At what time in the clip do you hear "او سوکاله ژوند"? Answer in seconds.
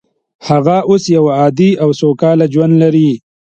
1.83-2.73